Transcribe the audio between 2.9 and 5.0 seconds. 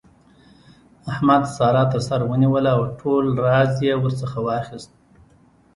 ټول راز يې ورڅخه واخيست.